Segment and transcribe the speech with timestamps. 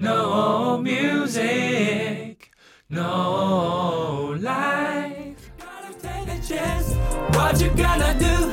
[0.00, 2.52] No music,
[2.88, 5.50] no life.
[5.58, 6.94] Gotta take a chance.
[7.34, 8.52] What you gonna do?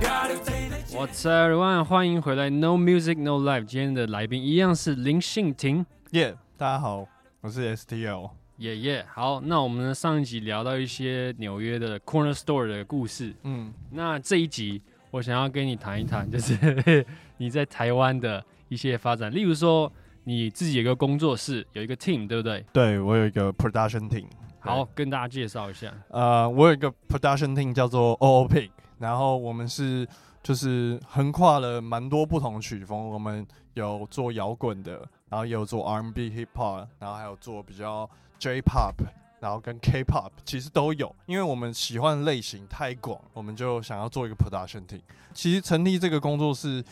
[0.00, 0.94] Gotta take a chance.
[0.94, 1.82] What's up, everyone？
[1.82, 3.64] 欢迎回来，No Music No Life。
[3.64, 7.08] 今天的来宾一样是林信廷，耶大家好，
[7.40, 8.30] 我是 STL。
[8.58, 9.04] 耶耶。
[9.12, 14.80] 好，那我们上一集聊到一些纽约的 Corner Store 的故事，嗯，那这一集
[15.10, 17.04] 我想要跟你谈一谈，就是
[17.38, 19.92] 你在台湾的一些发展，例如说
[20.24, 22.64] 你自己有一个工作室，有一个 team，对不对？
[22.72, 24.26] 对我有一个 production team。
[24.60, 25.92] 好，跟大家介绍一下。
[26.08, 30.08] 呃，我有一个 production team 叫做 OO Pig，然后我们是
[30.42, 38.94] 就是横跨了蛮多不同曲风，我们有做摇滚的，然后也有做 R&B hip hop，然后还有做比较 J pop，
[39.40, 45.02] 然后跟 K pop 其实都有，因为我们喜欢的类型太广，我们就想要做一个 production team。
[45.34, 46.82] 其实成立这个工作室，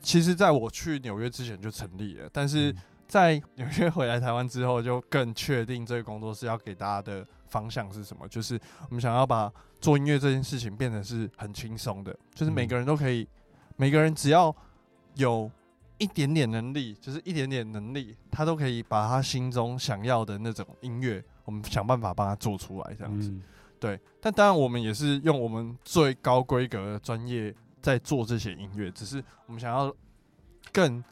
[0.00, 2.74] 其实在我去纽约之前就成立了，但是
[3.06, 13.26] 在纽约回来台湾之后，就更确定这个工作室要给大家的方向是什么，就是我们想要把做音乐这件事情变成是很轻松的，就是每个人都可以，
[13.76, 14.54] 每个人只要
[15.14, 15.50] 有
[15.98, 23.30] 一点点能力，就是一点点能力，他都可以把他心中想要的那种音乐，我们想办法帮他做出来，这样子。
[23.30, 23.42] 嗯，
[23.80, 29.94] 对，但当然我们也是用我们最高规格的专业在做这些音乐，只是我们想要
[30.72, 31.02] 更，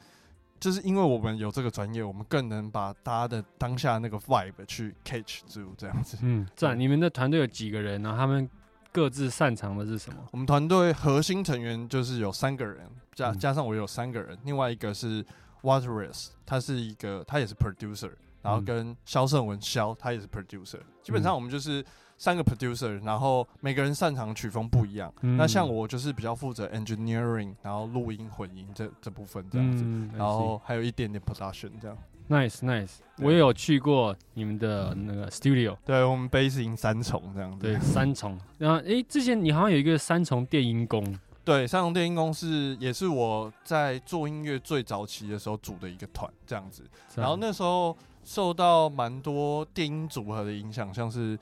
[0.59, 6.19] 就是因为我们有这个专业，我们更能把大家的当下那个 vibe 去 catch 住这样子。
[6.23, 6.79] 嗯，赞。
[6.79, 8.15] 你们的团队有几个人呢？
[8.17, 8.49] 他们
[8.93, 10.27] 各自擅长的是什么？
[10.33, 15.25] 我们团队核心成员就是有三个人，加嗯加上我有三个人，另外一个是
[15.63, 21.85] Waterless，他是一个他也是 producer，然后嗯跟肖胜文肖他也是 producer，基本上我们就是
[22.19, 25.13] 三个 producer，然后每个人擅长的曲风不一样。
[25.23, 31.97] 嗯那像我就是比较负责 engineering，然后录音混音这这部分这样子，嗯然后还有一点点 production 这样。
[32.29, 37.59] nice nice，我也有去过你们的那个 studio，对我们 basing 三重这样子。
[37.59, 38.37] 对，三重。
[38.59, 46.83] 然后诶，之前你好像有一个三重电音工，对，三重电音工是也是我在做音乐最早期的时候组的一个团这样子。
[47.15, 51.39] 然后那时候受到蛮多电音组合的影响，像是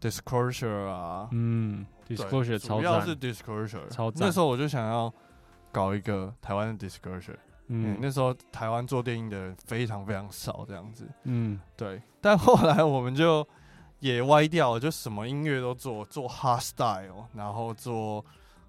[0.00, 5.12] Disclosure 啊，嗯，disclosure 超主要是赞，Disclosure，超赞那时候我就想要
[5.72, 7.36] 搞一个台湾的 Disclosure，
[7.66, 11.08] 嗯，嗯那时候台湾做电影的人非常非常少，这样子。
[11.24, 11.60] 嗯。
[11.76, 13.46] 对，但后来我们就
[14.00, 18.24] 也歪掉了，就什么音乐都做，做 hard style，然后做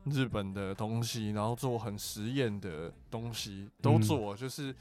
[0.06, 4.01] 日本的东西，然后做很实验的东西都嗯。
[4.01, 4.75] 做，就是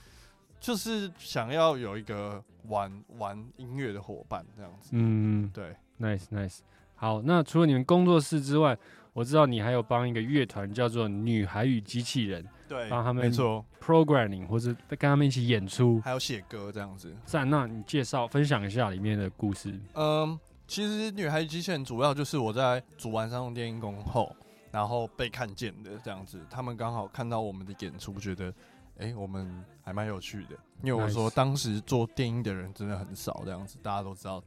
[0.61, 4.91] 就是想要有一个玩玩音乐的伙伴这样子。
[4.93, 6.59] 嗯对，，nice nice。
[6.95, 8.77] 好，那除了你们工作室之外，
[9.13, 16.01] 我知道你还有帮一个乐团叫做女孩与机器人对帮他们没错，programming，或者跟他们一起演出。
[16.01, 17.15] 还有写歌这样子。
[17.25, 19.79] 赞，那你介绍分享一下里面的故事。
[19.95, 24.35] 嗯，其实女孩机器人主要就是我在组完三重电音工后，
[24.73, 26.45] 然后被看见的这样子。
[26.51, 28.53] 他们刚好看到我们的演出，觉得
[28.99, 30.57] 哎、诶我们还蛮有趣的。
[30.83, 34.43] 因为我说当时做电音的人真的很少，这样子大家都知道。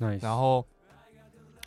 [0.00, 0.66] nice，然后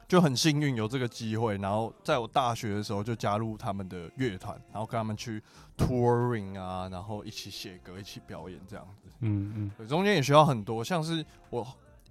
[0.09, 5.41] 就很幸运有这个机会，然后在我大学的时候就加入他们的乐团，然后跟他们去
[5.77, 9.09] touring 啊，然后一起写歌，一起表演这样子。
[9.21, 11.65] 嗯嗯对，中间也学到很多，像是我，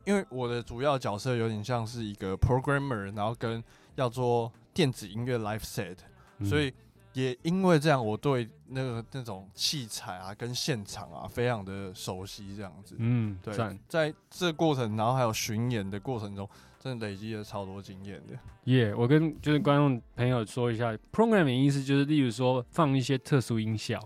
[0.06, 3.62] 因为我的主要角色有点像是一个 programmer，然后跟
[3.96, 5.96] 要做电子音乐 live set，、
[6.38, 6.72] 嗯，所以
[7.14, 12.96] 也因为这样，我对那个那种器材啊跟现场啊非常的熟悉，这样子。
[12.98, 18.38] 嗯，对赞，在这过程，然后还有巡演的过程中，真的累积了超多经验的。
[18.64, 24.00] 耶我跟就是观众朋友说一下，programming 意思就是，例如说放一些特殊音效，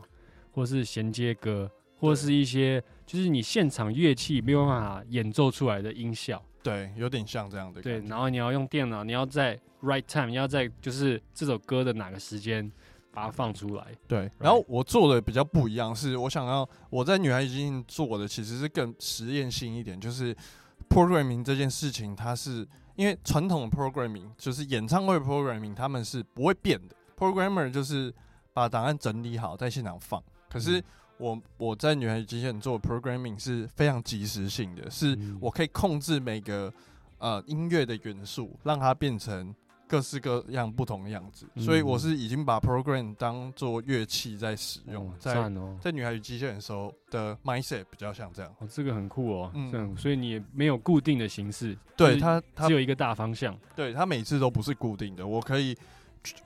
[0.52, 6.42] 或是衔接歌，或是一些就是你现场乐器没有办法演奏出来的音效。
[6.62, 12.68] 对，有点像这样的对，然后你要用电脑，你要在 right time，你要在就是这首歌的哪个时间
[13.16, 13.86] 把它放出来。
[14.06, 20.36] 对，然后我做的比较不一样，是我想要我在女孩已经做的其实是更实验性一点，就是
[20.90, 28.14] programming 这件事情，它是因为传统的 programming 就是演唱会 programming，他们是不会变的，programmer 就是
[28.52, 30.84] 把档案整理好在现场放，可是嗯。
[31.18, 35.38] 我我在女孩机器人做 programming 是非常及时性的，是嗯。
[35.40, 36.70] 我可以控制每个
[37.16, 39.54] 呃音乐的元素，让它变成
[39.88, 41.46] 各式各样不同的样子。
[41.54, 48.54] 嗯所以我是已经把 program 当做乐器在使用，哦在哦，在女孩与机器人的时候的 mindset 比较像这样。
[48.58, 53.56] 哦，这个很酷哦，嗯这样，所以你也没有固定的形式，对它，它只有一个大方向。
[53.74, 55.76] 对它每次都不是固定的，我可以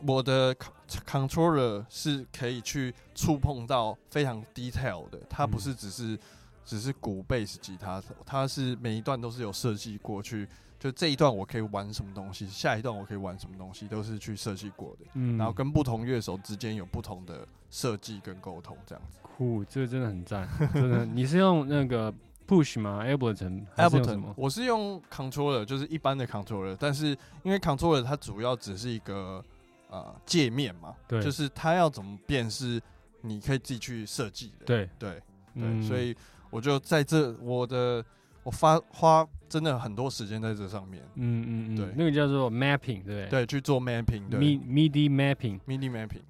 [0.07, 0.71] 我的 con-
[1.07, 6.19] controller 是可以去触碰到非常 detail 的，它不嗯是只是
[6.65, 10.47] 只是鼓、贝斯、吉他，它是每一段都是有设计过去，
[10.81, 15.05] 就这一段我可以玩什么东西，下一段我可以玩什么东西，都是去设计过的。
[15.13, 19.19] 嗯，然后跟不同乐手之间有不同的设计跟沟通，这样子。
[19.23, 21.05] 酷，这个真的很赞，真的。
[21.05, 22.13] 你是用那个
[22.49, 27.09] Push 吗？Ableton 还是用什 Ableton，我是用 controller，就是一般的 controller，但是
[27.43, 29.45] 因为 controller 它主要只是一个
[29.91, 32.81] 呃界面嘛，对就是它要怎么变是
[33.21, 35.23] 你可以自己去设计的，对对对，
[35.57, 36.17] 嗯所以
[36.49, 38.03] 我就在这我的
[38.43, 43.27] 我发花真的很多时间在这上面，嗯嗯嗯，对那个叫做 mapping，对不对？
[43.29, 44.41] 对，去做 mapping，对。
[44.41, 45.59] ，midi mapping，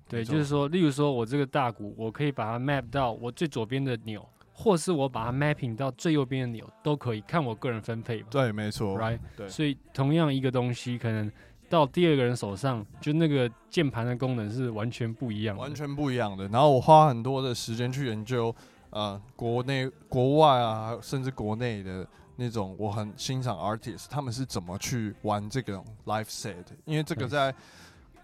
[0.09, 8.27] 对，就是说，例如说我这个大鼓，我可以把它 map 到我最左边的钮，或是我把它 mapping 到最右边的钮，都可以，看我个人分配嘛。
[8.31, 11.31] 对，没错 Right，对所以同样一个东西，可能
[11.69, 15.63] 到第二个人手上，就那个键盘的功能是完全不一样的。
[15.63, 16.49] 完全不一样的。
[16.49, 18.55] 然后我花很多的时间去研究，
[18.91, 22.07] 呃，国内、国外啊，甚至国内的
[22.37, 27.55] 那种我很欣赏 artist，他们是怎么去玩这个 live set，因为这个在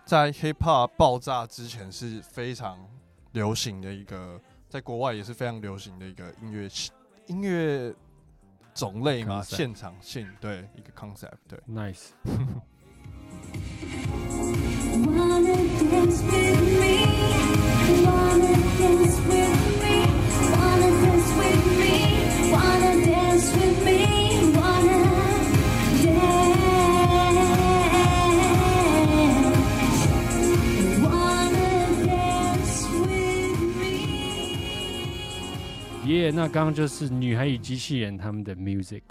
[0.05, 2.79] 在 hip hop 爆炸之前是非常
[3.33, 6.69] 流行的一个，在国外也是非常流行的一个音乐
[7.27, 7.95] 音乐
[8.75, 11.59] 种类嘛，现场性对一个 concept 对。
[11.69, 12.07] Nice，Wanna
[15.91, 18.26] dance with me?
[36.15, 39.03] 耶、那刚刚就是女孩与机器人他们的 music。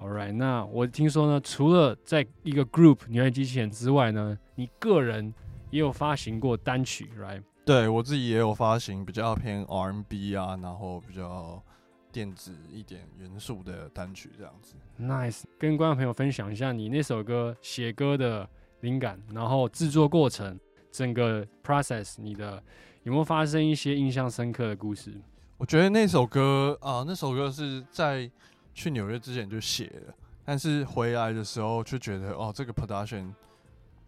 [0.00, 5.34] Alright，那我听说呢，除了在一个 group 女孩与机器人之外呢，你个人
[5.70, 7.42] 也有发行过单曲，right？
[7.64, 11.62] 对我自己也有发行比较偏 R&B 啊，然后比较
[12.10, 14.74] 电子一点元素的单曲这样子。
[15.00, 18.48] Nice，跟观众朋友分享一下你那首歌写歌的
[18.80, 20.58] 灵感，然后制作过程，
[20.90, 22.62] 整个 process，你的
[23.02, 25.12] 有没有发生一些印象深刻的故事？
[25.62, 28.28] 我觉得那首歌啊、那首歌是在
[28.74, 30.12] 去纽约之前就写的，
[30.44, 33.32] 但是回来的时候就觉得哦，这个 production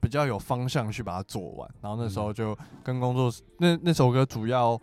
[0.01, 1.71] 比较有方向去把它做完。
[1.81, 4.77] 然后那时候就跟工作室，那那首歌主要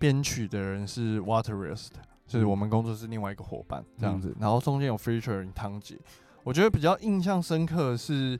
[0.00, 1.90] 编曲的人是 Waterist，
[2.26, 4.34] 就是我们工作室另外一个伙伴这样子。
[4.40, 5.96] 然后中间有 featuring 汤姐，
[6.42, 8.36] 我觉得比较印象深刻的是。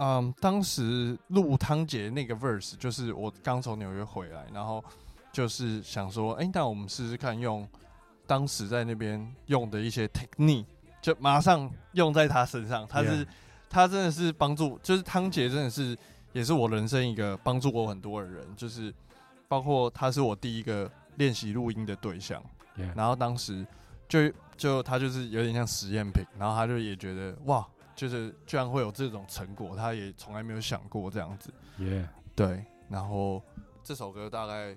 [0.00, 4.84] 嗯，当时录汤姐那个 verse，就是我刚从纽约回来，然后
[5.38, 7.64] 就是想说，哎、那我们试试看用
[8.26, 10.64] 当时在那边用的一些 technique，
[11.00, 12.84] 就马上用在他身上。
[12.88, 13.24] 他是
[13.70, 15.96] 他真的是帮助，就是汤姐真的是
[16.32, 18.92] 也是我人生一个帮助我很多的人，就是
[19.46, 22.42] 包括他是我第一个练习录音的对象。
[22.96, 23.64] 然后当时
[24.08, 27.64] 就就他就是有点像实验品，然后他就也觉得哇，
[27.94, 31.54] 就是居然会有这种成果，他也从来没有想过这样子。
[31.78, 33.40] 耶、对，然后
[33.84, 34.76] 这首歌大概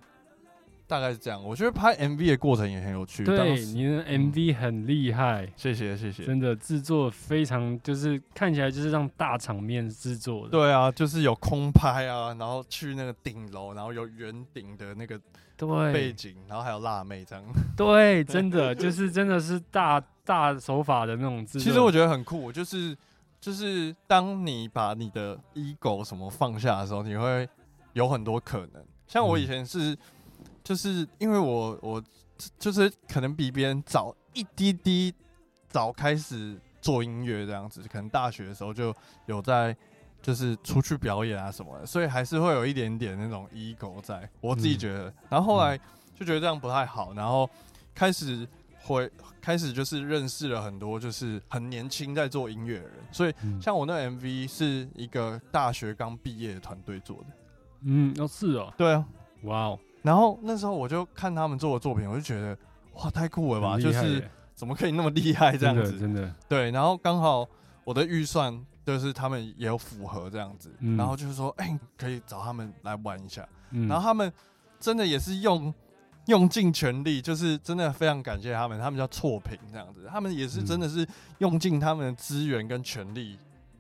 [0.92, 1.42] 大概是这样。
[1.42, 3.24] 我觉得拍 MV 的过程也很有趣。
[3.24, 6.26] 对，时你的 MV 很厉害，谢谢谢谢。
[6.26, 10.50] 真的制作非常，就是看起来就是让大场面制作的。
[10.50, 15.18] 对啊，就是有空拍啊，然后去那个顶楼，然后有圆顶的那个
[15.56, 17.44] 对背景，然后还有辣妹这样。
[17.78, 21.62] 对，真的就是真的是大大手法的那种制作。
[21.62, 22.94] 其实我觉得很酷，就是
[23.40, 27.48] 就是当你把你的 ego 什么放下的时候，你会
[27.94, 28.84] 有很多可能。
[29.08, 29.98] 像我以前是，
[30.64, 32.04] 就是因为我我
[32.58, 35.14] 就是可能比别人早一滴滴
[35.70, 38.94] 早开始做音乐这样子，可能大学的时候就
[39.26, 39.76] 有在
[40.22, 44.30] 就是出去表演啊什么的，所以还是会有一点点那种 ego 在。
[44.40, 45.78] 我自己嗯觉得，然后后来
[46.16, 47.50] 就觉得这样不太好，然后
[47.94, 48.48] 开始
[48.84, 49.10] 会
[49.42, 53.62] 开始就是认识了很多就是很年轻在做音乐的人，所以嗯。
[53.62, 57.26] 像我那 MV 是一个大学刚毕业的团队做的。
[57.84, 59.06] 嗯，哦是哦，对啊，
[59.44, 62.58] 哇哦，然后那时候我就看他们做的作品，我就觉得
[62.96, 66.00] 哇太酷了吧，就是怎么可以那么厉害这样子？
[66.00, 67.48] 真的对，然后刚好
[67.84, 70.98] 我的预算就是他们也有符合这样子，嗯。
[70.98, 74.32] 然后就是说哎、可以找他们来玩一下，嗯，然后他们
[74.80, 75.74] 真的也是用
[76.28, 81.08] 用尽全力，就是真的非常感谢他们，他们叫错评这样子，他们也是嗯真的是
[81.40, 83.38] 用尽他们的资源跟全力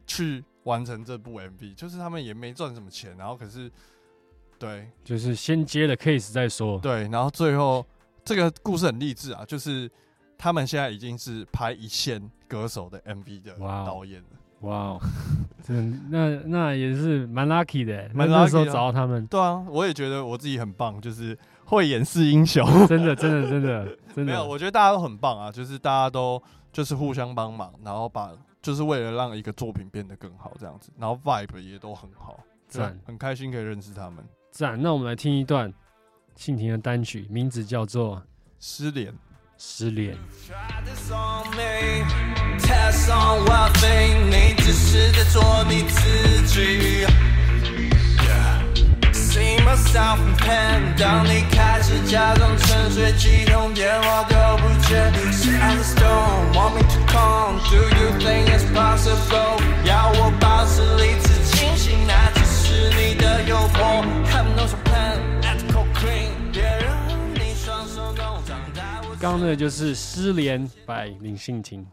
[0.08, 3.72] 去完成这部 MV，就是他们也没赚什么钱，然后可是
[4.62, 6.78] 对就是先接了 case 再说。
[6.80, 7.86] 对，然后最后
[8.24, 9.90] 这个故事很励志啊，就是
[10.38, 14.28] 他们现在已经是拍一线歌手的 MV 的导演了。
[14.62, 15.02] 哇哦，
[15.66, 22.64] 真的那那也是蛮 lucky 的，蛮那那时候 lucky 的找到他们，对啊，我也觉得我自己很棒，就是会演示英雄。
[22.86, 26.40] 真的真的真的真的 没有，我觉得大家都很棒啊，就是大家都
[26.72, 32.40] 就是互相帮忙，然后把就是为了让一个作品变得更好这样子，然后 vibe 也都很好，
[32.72, 34.24] 对很开心可以认识他们。
[34.52, 34.80] 赞。
[34.82, 35.74] 那我们来听一段
[36.36, 38.18] 信婷的单曲，名字叫做
[38.60, 39.14] 《失联，
[39.58, 40.16] 失联》。
[40.48, 42.06] Try this on me,
[42.60, 47.08] test on what thing，你只是在做你自己。
[48.18, 48.62] Yeah.
[49.14, 55.12] See myself in pen，当你开始假装沉睡，几通电话都不接。
[55.96, 56.81] The
[69.22, 71.86] 刚刚呢就是《失联》by 林信婷。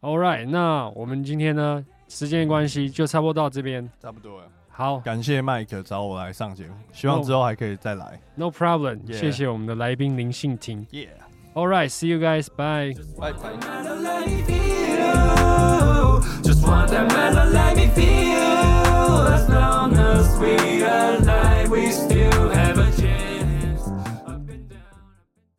[0.00, 4.46] All right，那我们今天呢，时间关系就差不多到这边，差不多了。
[4.68, 8.20] 好，感谢 Mike 找我来上节目，希望之后还可以再来。
[8.36, 10.86] No, problem，、谢谢我们的来宾林信婷。
[10.92, 11.08] Yeah。
[11.54, 13.32] All right，see you guys，拜拜。
[16.44, 18.25] Just want that man to let me